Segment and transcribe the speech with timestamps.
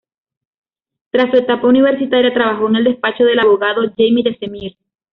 [1.11, 4.75] Tras su etapa universitaria trabajó en el despacho del abogado Jaime de Semir.